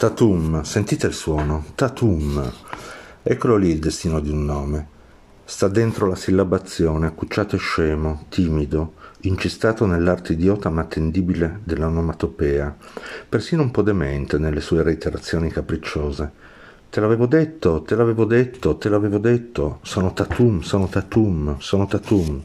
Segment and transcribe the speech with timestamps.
[0.00, 2.50] Tatum, sentite il suono, Tatum.
[3.22, 4.88] Eccolo lì il destino di un nome.
[5.44, 8.94] Sta dentro la sillabazione, accucciato e scemo, timido,
[9.24, 12.74] incestato nell'arte idiota ma attendibile dell'onomatopea,
[13.28, 16.32] persino un po' demente nelle sue reiterazioni capricciose.
[16.88, 22.42] Te l'avevo detto, te l'avevo detto, te l'avevo detto, sono Tatum, sono Tatum, sono Tatum.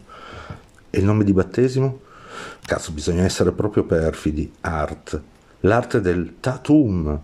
[0.90, 2.02] E il nome di battesimo?
[2.66, 5.22] Cazzo, bisogna essere proprio perfidi, art,
[5.62, 7.22] l'arte del Tatum.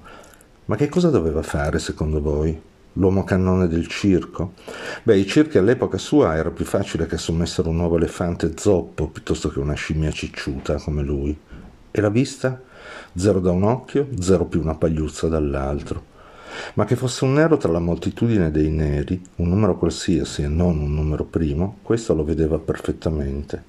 [0.66, 2.60] Ma che cosa doveva fare secondo voi?
[2.94, 4.54] L'uomo cannone del circo?
[5.04, 9.50] Beh, i circhi all'epoca sua era più facile che assumessero un nuovo elefante zoppo piuttosto
[9.50, 11.38] che una scimmia cicciuta come lui.
[11.90, 12.62] E la vista?
[13.16, 16.10] Zero da un occhio, zero più una pagliuzza dall'altro.
[16.76, 20.80] Ma che fosse un nero tra la moltitudine dei neri, un numero qualsiasi e non
[20.80, 23.64] un numero primo, questo lo vedeva perfettamente.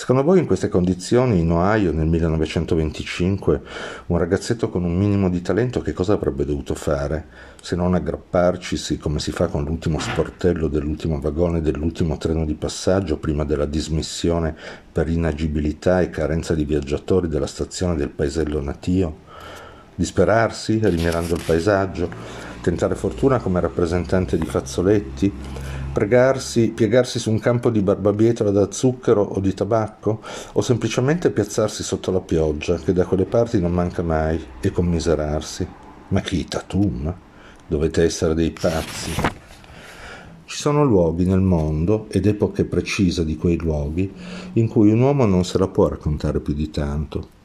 [0.00, 3.60] Secondo voi in queste condizioni, in Ohio nel 1925,
[4.06, 7.26] un ragazzetto con un minimo di talento che cosa avrebbe dovuto fare?
[7.60, 13.18] Se non aggrapparcisi come si fa con l'ultimo sportello dell'ultimo vagone dell'ultimo treno di passaggio
[13.18, 14.56] prima della dismissione
[14.90, 19.18] per inagibilità e carenza di viaggiatori della stazione del paesello natio?
[19.94, 22.08] Disperarsi, rimirando il paesaggio?
[22.62, 25.32] Tentare fortuna come rappresentante di fazzoletti?
[25.92, 31.82] Pregarsi, piegarsi su un campo di barbabietola da zucchero o di tabacco, o semplicemente piazzarsi
[31.82, 35.66] sotto la pioggia, che da quelle parti non manca mai, e commiserarsi.
[36.08, 37.14] Ma chi, Tatum?
[37.66, 39.12] Dovete essere dei pazzi.
[40.44, 44.12] Ci sono luoghi nel mondo, ed epoche precise di quei luoghi,
[44.54, 47.38] in cui un uomo non se la può raccontare più di tanto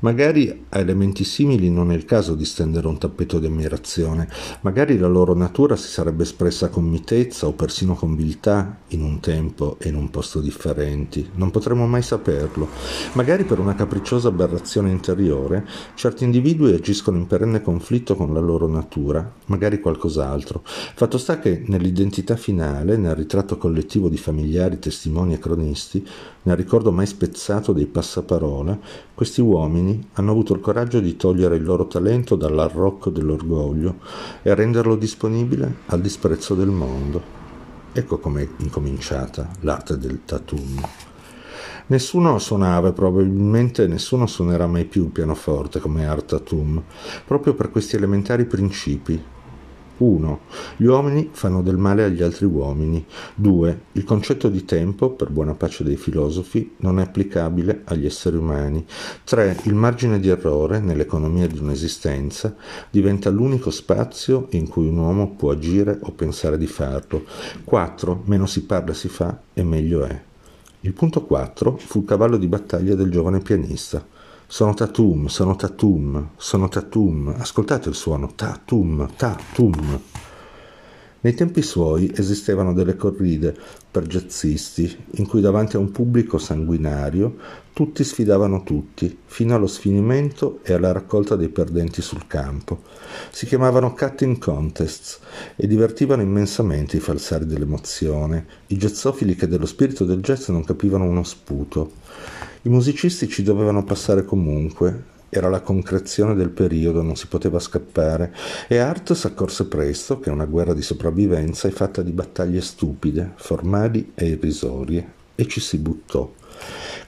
[0.00, 4.28] Magari a elementi simili non è il caso di stendere un tappeto di ammirazione,
[4.60, 9.20] magari la loro natura si sarebbe espressa con mitezza o persino con viltà in un
[9.20, 12.68] tempo e in un posto differenti, non potremo mai saperlo.
[13.12, 18.66] Magari per una capricciosa aberrazione interiore, certi individui agiscono in perenne conflitto con la loro
[18.66, 20.62] natura, magari qualcos'altro.
[20.64, 26.06] Fatto sta che nell'identità finale, nel ritratto collettivo di familiari, testimoni e cronisti,
[26.42, 28.78] nel ricordo mai spezzato dei passaparola,
[29.14, 29.75] questi uomini
[30.14, 33.96] hanno avuto il coraggio di togliere il loro talento dall'arrocco dell'orgoglio
[34.42, 37.22] e renderlo disponibile al disprezzo del mondo.
[37.92, 40.80] Ecco com'è incominciata l'arte del tatum.
[41.88, 46.82] Nessuno suonava probabilmente nessuno suonerà mai più il pianoforte come art tatum,
[47.24, 49.22] proprio per questi elementari principi
[49.98, 50.40] 1.
[50.76, 53.04] Gli uomini fanno del male agli altri uomini.
[53.34, 53.80] 2.
[53.92, 58.84] Il concetto di tempo, per buona pace dei filosofi, non è applicabile agli esseri umani.
[59.24, 59.60] 3.
[59.64, 62.54] Il margine di errore, nell'economia di un'esistenza,
[62.90, 67.24] diventa l'unico spazio in cui un uomo può agire o pensare di farlo.
[67.64, 68.22] 4.
[68.26, 70.22] Meno si parla e si fa e meglio è.
[70.80, 74.04] Il punto 4 fu il cavallo di battaglia del giovane pianista.
[74.48, 77.34] Sono Tatum, sono Tatum, sono Tatum.
[77.36, 80.00] Ascoltate il suono, Tatum, Tatum.
[81.20, 83.52] Nei tempi suoi esistevano delle corride
[83.90, 87.36] per jazzisti in cui davanti a un pubblico sanguinario
[87.72, 92.82] tutti sfidavano tutti, fino allo sfinimento e alla raccolta dei perdenti sul campo.
[93.30, 95.18] Si chiamavano cutting contests
[95.56, 101.04] e divertivano immensamente i falsari dell'emozione, i jazzofili che dello spirito del jazz non capivano
[101.04, 101.90] uno sputo.
[102.66, 108.34] I musicisti ci dovevano passare comunque, era la concrezione del periodo, non si poteva scappare,
[108.66, 114.10] e Art s'accorse presto che una guerra di sopravvivenza è fatta di battaglie stupide, formali
[114.16, 116.28] e irrisorie, e ci si buttò.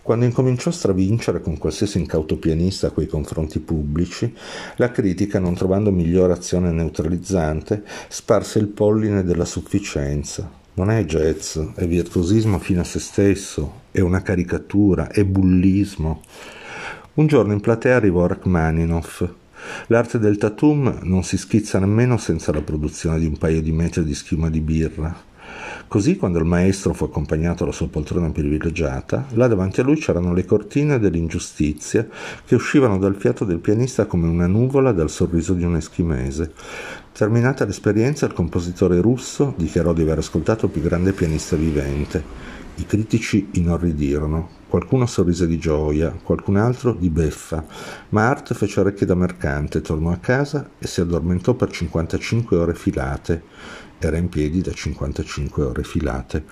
[0.00, 4.32] Quando incominciò a stravincere con qualsiasi incauto pianista quei confronti pubblici,
[4.76, 10.48] la critica, non trovando migliore azione neutralizzante, sparse il polline della sufficienza,
[10.78, 16.22] non è jazz, è virtuosismo fino a se stesso, è una caricatura, è bullismo.
[17.15, 19.28] Un giorno in platea arrivò Rachmaninoff.
[19.88, 24.05] L'arte del tatum non si schizza nemmeno senza la produzione di un paio di metri
[24.05, 25.28] di schiuma di birra.
[25.88, 30.34] Così, quando il maestro fu accompagnato alla sua poltrona privilegiata, là davanti a lui c'erano
[30.34, 32.06] le cortine dell'ingiustizia
[32.44, 36.52] che uscivano dal fiato del pianista come una nuvola dal sorriso di un eschimese.
[37.11, 42.23] Terminata l'esperienza, il compositore russo dichiarò di aver ascoltato il più grande pianista vivente.
[42.75, 44.56] I critici inorridirono.
[44.69, 47.64] Qualcuno sorrise di gioia, qualcun altro di beffa,
[48.11, 52.75] ma Art fece orecchie da mercante, tornò a casa e si addormentò per 55 ore
[52.75, 53.43] filate.
[54.00, 56.45] Era in piedi da 55 ore filate.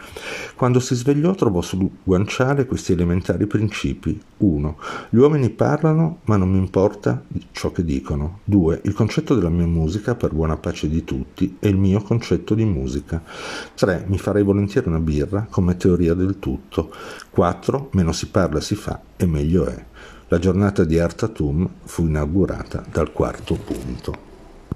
[0.56, 4.20] Quando si svegliò trovò sul guanciale questi elementari principi.
[4.38, 4.78] 1.
[5.10, 7.22] Gli uomini parlano, ma non mi importa
[7.52, 8.40] ciò che dicono.
[8.44, 8.80] 2.
[8.84, 12.64] Il concetto della mia musica, per buona pace di tutti, è il mio concetto di
[12.64, 13.22] musica.
[13.74, 14.06] 3.
[14.08, 16.92] Mi farei volentieri una birra come teoria del tutto.
[17.30, 17.90] 4.
[17.92, 19.84] Meno si parla si fa e meglio è.
[20.28, 24.25] La giornata di Artatum fu inaugurata dal quarto punto.